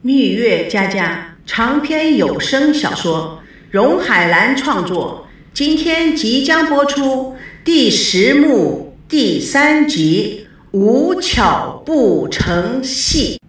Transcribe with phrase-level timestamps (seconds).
[0.00, 10.46] 蜜月佳佳长篇有声小说，荣海兰创作，今天即将播出第十幕第三集
[10.78, 13.40] 《无巧不成戏》。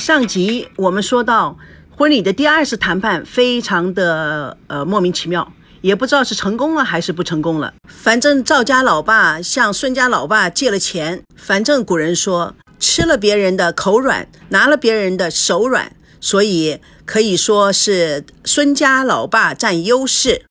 [0.00, 1.58] 上集我们说到，
[1.90, 5.52] 婚礼的第二次谈判非常的呃莫名其妙。
[5.84, 7.74] 也不知道是成功了还是不成功了。
[7.86, 11.22] 反正赵家老爸向孙家老爸借了钱。
[11.36, 15.92] 反正古人说，吃了别人的口软，拿了别人的手软，
[16.22, 20.46] 所以可以说是孙家老爸占优势。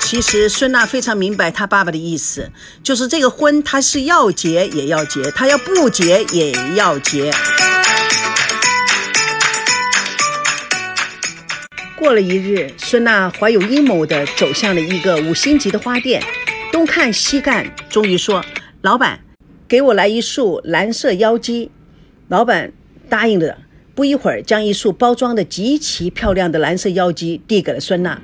[0.00, 2.50] 其实孙娜非常明白他爸爸的意思，
[2.82, 7.30] 就是这个婚他是要结也要结，他要不结也要结。
[12.00, 16.22] 过了一日，孙娜怀有阴谋地走向了一个五星级的花店，
[16.72, 18.42] 东看西看，终于说
[18.80, 19.20] ：“老板，
[19.68, 21.70] 给我来一束蓝色妖姬。”
[22.28, 22.72] 老板
[23.10, 23.58] 答应了，
[23.94, 28.18] 不一会儿将一束包装的极其漂亮的蓝色妖姬递给了孙娜。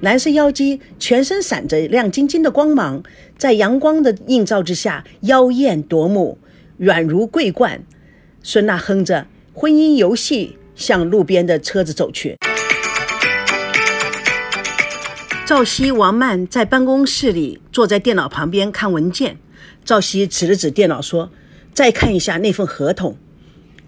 [0.00, 3.00] 蓝色妖姬全身闪着亮晶晶的光芒，
[3.38, 6.36] 在阳光的映照之下，妖艳夺目，
[6.78, 7.80] 软如桂冠。
[8.42, 12.36] 孙娜哼着婚姻游戏，向路边的车子走去。
[15.46, 19.36] 赵熙、王曼在办公室里坐在电脑旁边看文件。
[19.84, 21.28] 赵熙指了指电脑说
[21.74, 23.18] ：“再看一下那份合同。”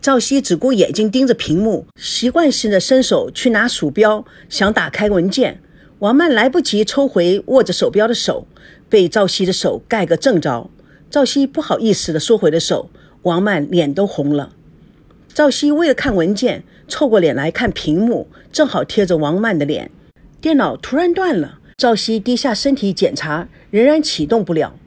[0.03, 5.63] 赵熙只顾眼睛盯着屏幕，习惯性的伸手去拿鼠标，想打开文件。
[6.01, 8.47] 王曼来不及抽回握着手标的手，
[8.91, 10.69] 被赵熙的手盖个正着。
[11.11, 12.91] 赵熙不好意思的缩回了手，
[13.23, 14.53] 王曼脸都红了。
[15.33, 19.91] 赵熙为了看文件，凑过脸来看屏幕，正好贴着王曼的脸。
[20.47, 24.79] 电脑突然断了，赵熙低下身体检查，仍然启动不了。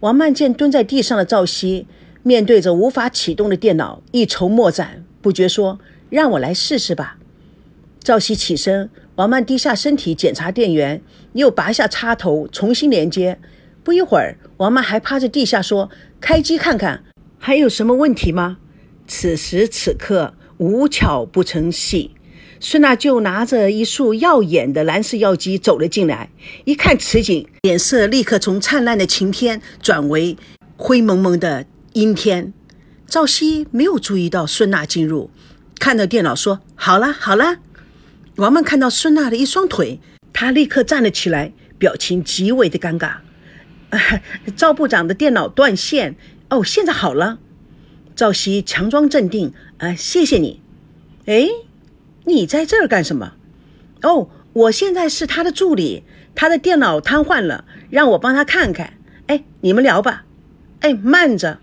[0.00, 1.86] 王曼见蹲在地上的赵熙
[2.24, 5.78] 面对着无法启动的电脑，一筹莫展，不觉说
[6.10, 7.18] ：“让我来试试吧。”
[8.02, 11.00] 赵熙起身，王曼低下身体检查电源，
[11.34, 13.38] 又拔下插头重新连接。
[13.84, 15.88] 不一会儿，王曼还趴在地下说
[16.20, 17.04] ：“开机看看，
[17.38, 18.58] 还有什么问题吗？”
[19.06, 22.10] 此时此刻，无巧不成戏。
[22.58, 26.30] 孙娜就拿着一束耀眼的蓝色药剂走了进来，
[26.64, 30.36] 一看此景，脸色立刻从灿烂的晴天转为
[30.76, 32.52] 灰蒙蒙的阴天。
[33.06, 35.30] 赵熙没有注意到孙娜进入，
[35.78, 37.58] 看到电脑说：“好了好了。”
[38.36, 40.00] 王曼看到孙娜的一双腿，
[40.32, 43.16] 他立刻站了起来，表情极为的尴尬。
[44.56, 46.16] 赵部长的电脑断线，
[46.48, 47.38] 哦，现在好了。
[48.14, 50.60] 赵熙强装镇定，啊，谢谢你。
[51.26, 51.48] 哎。
[52.26, 53.32] 你在这儿干什么？
[54.02, 56.02] 哦，我现在是他的助理，
[56.34, 58.94] 他的电脑瘫痪了，让我帮他看看。
[59.26, 60.24] 哎，你们聊吧。
[60.80, 61.58] 哎，慢着，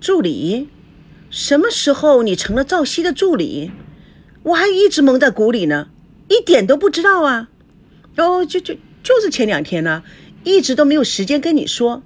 [0.00, 0.68] 助理，
[1.30, 3.70] 什么时候你成了赵熙的助理？
[4.42, 5.88] 我还一直蒙在鼓里呢，
[6.28, 7.48] 一点都不知道啊。
[8.16, 10.02] 哦，就就就是前两天呢，
[10.44, 12.02] 一直都没有时间跟你说。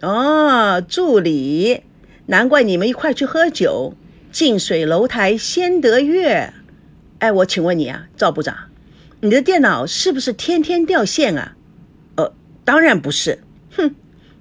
[0.00, 1.82] 哦，助理，
[2.26, 3.94] 难怪你们一块去喝酒，
[4.30, 6.52] 近水楼台先得月。
[7.22, 8.52] 哎，我请问你啊，赵部长，
[9.20, 11.54] 你的电脑是不是天天掉线啊？
[12.16, 12.34] 呃，
[12.64, 13.44] 当然不是。
[13.76, 13.94] 哼，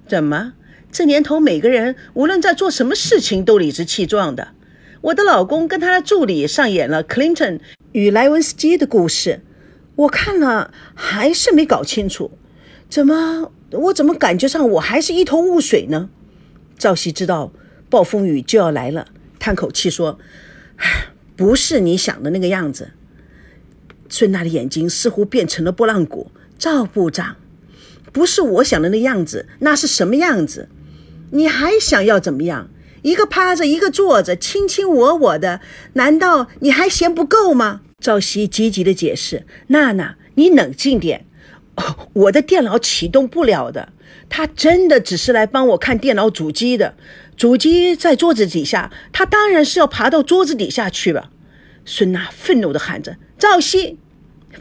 [0.07, 0.53] 怎么
[0.91, 4.47] 这年头每个人无论在做什么事情都理直气壮的？
[5.01, 7.59] 我的老公跟他的助理上演了 Clinton
[7.91, 9.41] 与莱文斯基的故事，
[9.95, 12.31] 我看了还是没搞清楚，
[12.89, 16.09] 怎么我怎么感觉上我还是一头雾水呢？
[16.79, 17.53] 赵熙知道
[17.91, 19.05] 暴风雨就要来了，
[19.37, 20.17] 叹口气说
[20.77, 21.09] ：“唉。”
[21.41, 22.91] 不是你想的那个样子。
[24.09, 26.29] 孙娜的眼睛似乎变成了拨浪鼓。
[26.59, 27.37] 赵部长，
[28.11, 30.69] 不是我想的那样子，那是什么样子？
[31.31, 32.69] 你还想要怎么样？
[33.01, 35.61] 一个趴着，一个坐着，卿卿我我的，
[35.93, 37.81] 难道你还嫌不够吗？
[37.99, 41.25] 赵熙积极的解释：“娜娜，你冷静点。
[42.13, 43.91] 我的电脑启动不了的，
[44.29, 46.93] 他真的只是来帮我看电脑主机的。”
[47.41, 51.31] 主机在桌子底下，他当然是要爬到桌子底下去了。
[51.85, 53.97] 孙娜愤怒地喊着：“赵熙，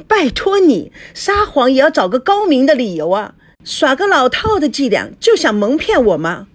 [0.09, 3.35] 拜托你撒谎也要找个高明的理由啊！
[3.65, 6.47] 耍个老套的伎俩就想蒙骗我吗？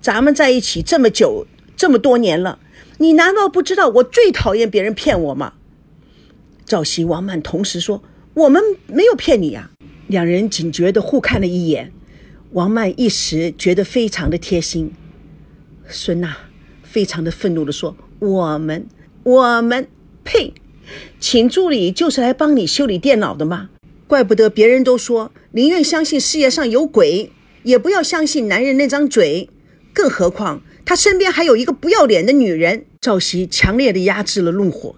[0.00, 1.46] 咱们在一起这么久，
[1.76, 2.58] 这么多年了，
[2.98, 5.52] 你难道不知道我最讨厌别人骗我吗？”
[6.66, 8.02] 赵熙、王曼同时说
[8.34, 9.70] ：“我们没有骗你呀。”
[10.08, 11.92] 两人警觉地互看了一眼，
[12.54, 14.92] 王曼一时觉得非常的贴心。
[15.90, 16.36] 孙娜
[16.82, 18.86] 非常的愤怒地说：“我们，
[19.22, 19.88] 我们，
[20.24, 20.54] 呸！
[21.18, 23.70] 请助理就是来帮你修理电脑的吗？
[24.06, 27.30] 怪不得别人都说宁愿相信世界上有鬼，
[27.62, 29.48] 也不要相信男人那张嘴，
[29.92, 32.86] 更何况他身边还有一个不要脸的女人。
[33.00, 34.96] 赵熙强烈的压制了怒火：“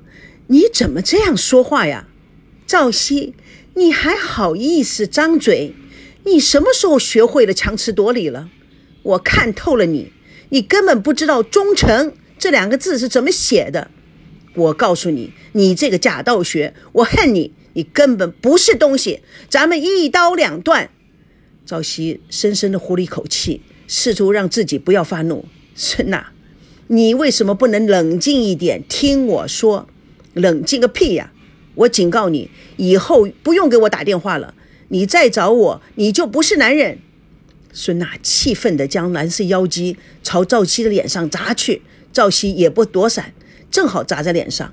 [0.49, 2.09] 你怎么这样说话呀，
[2.67, 3.35] 赵熙？
[3.75, 5.75] 你还好意思张嘴？
[6.25, 8.49] 你什么时候学会了强词夺理了？
[9.03, 10.13] 我看透了你，
[10.53, 13.91] 你根本不知道‘忠诚’这两个字是怎么写的。
[14.55, 17.53] 我告诉你，你这个假道学，我恨你！
[17.73, 20.91] 你根本不是东西，咱们一刀两断。”
[21.65, 25.47] 赵熙深深的呼了一口气，试图让自己不要发怒。
[25.75, 26.33] 孙娜，
[26.89, 28.85] 你为什么不能冷静一点？
[28.87, 29.89] 听我说，
[30.35, 31.33] 冷静个屁呀！
[31.77, 34.55] 我警告你，以后不用给我打电话了。
[34.89, 36.99] 你再找我，你就不是男人。
[37.73, 41.83] 孙娜气愤地将蓝色妖姬朝赵熙的脸上砸去，
[42.13, 43.33] 赵熙也不躲闪，
[43.71, 44.73] 正好砸在脸上。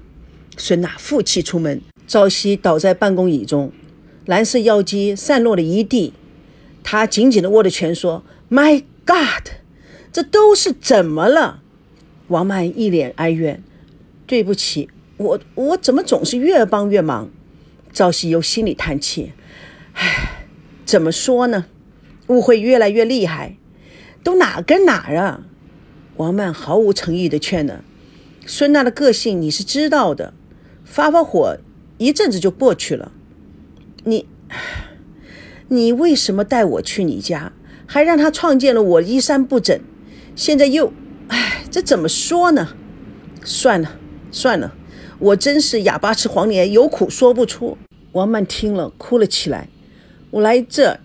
[0.57, 3.72] 孙娜负气出门，赵熙倒在办公椅中，
[4.25, 6.13] 蓝色妖姬散落了一地。
[6.84, 9.48] 他紧紧地握着拳，说：“My God，
[10.12, 11.62] 这都是怎么了？”
[12.28, 13.63] 王曼一脸哀怨
[14.28, 17.30] ：“对不起，我我怎么总是越帮越忙？”
[17.94, 19.31] 赵熙又心里叹气
[19.94, 20.45] ：“唉，
[20.86, 21.66] 怎么说呢？
[22.30, 23.58] 误会越来越厉害，
[24.24, 25.44] 都哪跟哪啊？”
[26.18, 27.84] 王曼毫无诚意地劝呢
[28.48, 30.34] ：“孙娜的个性你是知道的，
[30.84, 31.58] 发发火
[32.00, 33.12] 一阵子就过去了。
[34.06, 34.26] 你。”
[35.72, 37.54] 你为什么带我去你家，
[37.86, 39.80] 还让他创建了我衣衫不整？
[40.36, 40.92] 现在又，
[41.28, 42.70] 唉，这怎么说呢？
[43.44, 44.00] 算了
[44.31, 44.74] 算了，
[45.20, 47.78] 我真是哑巴吃黄连，有苦说不出。
[48.14, 49.70] 王曼听了哭了起来。
[50.31, 51.00] 我来这，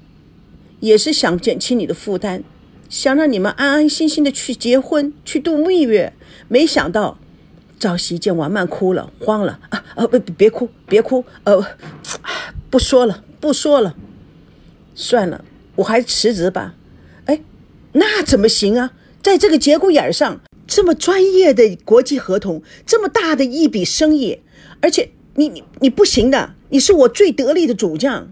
[0.84, 2.42] 也是想减轻你的负担，
[2.90, 6.12] 想让你们安安心心的去结婚，去度蜜月。
[6.46, 7.18] 没想到，
[7.78, 10.06] 赵熙见王曼哭了，慌了啊啊！
[10.06, 11.64] 别别哭，别哭，呃，
[12.68, 13.96] 不说了，不说了。
[14.94, 15.42] 算了，
[15.76, 16.74] 我还是辞职吧。
[17.24, 17.40] 哎，
[17.92, 18.92] 那怎么行啊？
[19.22, 24.40] 在这个节骨眼上，这么专业的国际合同，这么大的一笔生意，
[24.82, 28.28] 而且你你你不行的，你是我最得力的主将。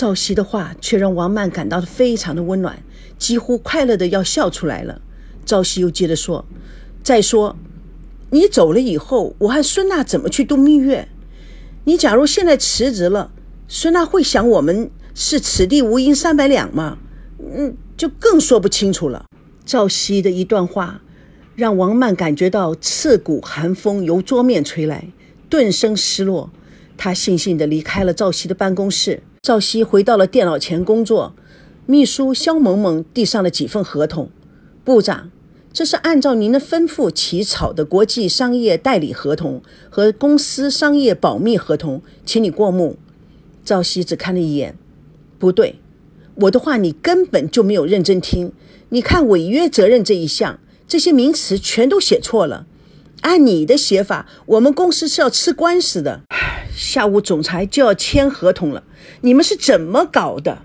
[0.00, 2.82] 赵熙的话却让王曼感到非常的温暖，
[3.18, 5.02] 几乎快乐的要笑出来了。
[5.44, 6.46] 赵熙又接着说
[7.04, 7.54] ：“再说，
[8.30, 11.06] 你走了以后，我和孙娜怎么去度蜜月？
[11.84, 13.30] 你假如现在辞职了，
[13.68, 16.96] 孙娜会想我们。”是此地无银三百两吗？
[17.38, 19.26] 嗯，就更说不清楚了。
[19.66, 21.02] 赵熙的一段话，
[21.54, 25.12] 让王曼感觉到刺骨寒风由桌面吹来，
[25.50, 26.48] 顿生失落。
[26.96, 29.22] 他悻悻地离开了赵熙的办公室。
[29.42, 31.34] 赵熙回到了电脑前工作，
[31.86, 34.28] 秘书肖萌萌递上了几份合同。
[34.84, 35.30] 部长，
[35.72, 42.98] 这是按照您的吩咐起草的国际商业代理合同和公司商业保密合同，请你过目。
[43.64, 44.76] 赵熙只看了一眼。
[45.38, 45.76] 不对，
[46.34, 48.52] 我的话你根本就没有认真听。
[48.90, 52.66] 你看违约责任这一项，这些名词全都写错了。
[53.22, 56.20] 按你的写法，我们公司是要吃官司的。
[56.80, 58.82] 下午总裁就要签合同了，
[59.20, 60.62] 你们是怎么搞的？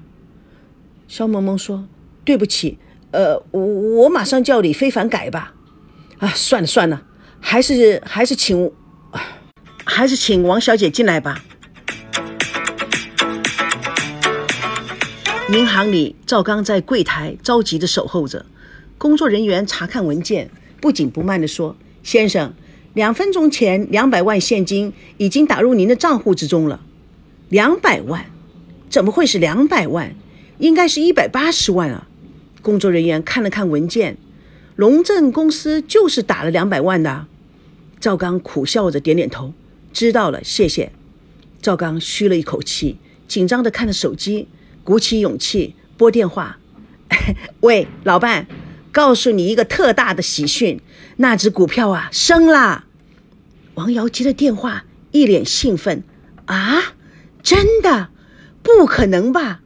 [1.09, 1.89] 肖萌萌说
[2.23, 2.79] ：“对不起，
[3.11, 5.53] 呃，我我马上叫李非凡改吧。
[6.19, 7.03] 啊，算了算了，
[7.41, 8.71] 还是还是请，
[9.83, 11.43] 还是请王小姐进来吧。”
[15.51, 18.45] 银行里，赵刚在柜台着急地守候着。
[18.97, 22.53] 工作人员查看文件，不紧不慢地说：“先生，
[22.95, 26.81] 两分钟前两百万现金已经打入您的账户之中了。
[27.49, 28.25] 两百万？
[28.89, 30.15] 怎么会是两百万？
[30.57, 32.07] 应该是一百八十万啊！”
[32.63, 34.17] 工作人员看了看文件，
[34.75, 37.27] 龙镇公司就是打了两百万的。
[37.99, 39.53] 赵刚苦笑着点点头
[39.93, 40.91] ：“知道了，谢谢。”
[41.61, 42.97] 赵刚吁了一口气，
[43.27, 44.47] 紧张地看着手机。
[44.83, 46.59] 鼓起勇气拨电话，
[47.61, 48.45] 喂，老伴，
[48.95, 50.79] 告诉你一个特大的喜讯，
[51.17, 52.85] 那只股票啊升了。
[53.73, 56.01] 王瑶接了电话，一脸兴奋，
[56.45, 56.93] 啊，
[57.43, 58.07] 真的？
[58.63, 59.59] 不可能吧？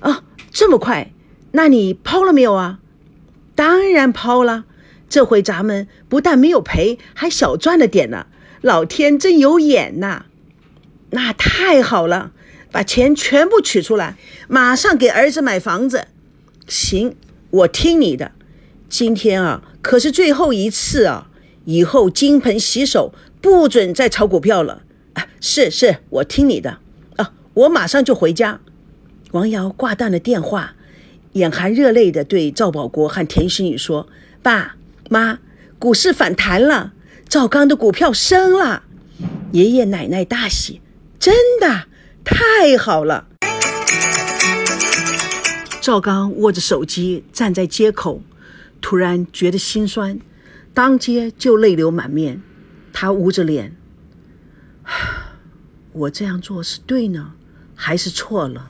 [0.00, 1.12] 哦，这么快？
[1.52, 2.80] 那你抛了没有啊？
[3.54, 4.64] 当然抛了，
[5.08, 8.26] 这回咱们不但没有赔，还小赚了点呢。
[8.60, 10.24] 老天真有眼呐！
[11.10, 12.32] 那太好了。
[12.72, 14.16] 把钱全部取出来，
[14.48, 16.08] 马上给儿子买房子。
[16.66, 17.14] 行，
[17.50, 18.32] 我听你的。
[18.88, 21.28] 今天啊，可是最后一次啊，
[21.66, 24.82] 以后金盆洗手，不准再炒股票了。
[25.12, 26.78] 啊，是是，我听你的。
[27.16, 28.60] 啊，我马上就回家。
[29.32, 30.74] 王瑶挂断了电话，
[31.32, 34.08] 眼含热泪的对赵保国和田心雨说
[34.42, 34.76] ：“爸
[35.10, 35.38] 妈，
[35.78, 36.94] 股市反弹了，
[37.28, 38.84] 赵刚的股票升了。”
[39.52, 40.80] 爷爷奶奶大喜，
[41.18, 41.84] 真的。
[42.24, 43.26] 太好了！
[45.80, 48.20] 赵刚握着手机站在街口，
[48.80, 50.18] 突然觉得心酸，
[50.72, 52.42] 当街就泪流满面。
[52.92, 53.76] 他捂着脸，
[55.92, 57.32] 我这样做是对呢，
[57.74, 58.68] 还是错了？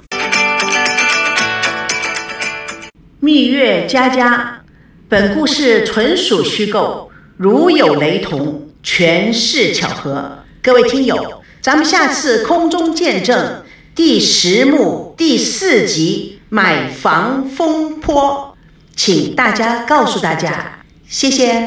[3.21, 4.63] 蜜月佳佳，
[5.09, 10.39] 本故事纯属虚构，如有雷同，全是巧合。
[10.63, 13.63] 各位听友，咱们下次空中见证
[13.95, 18.48] 第十幕第四集买房风波，
[18.99, 21.55] 请大家告诉大家，谢谢。